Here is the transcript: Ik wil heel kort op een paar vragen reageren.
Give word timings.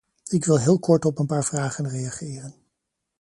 Ik 0.29 0.45
wil 0.45 0.59
heel 0.59 0.79
kort 0.79 1.05
op 1.05 1.19
een 1.19 1.25
paar 1.25 1.43
vragen 1.43 1.89
reageren. 1.89 2.55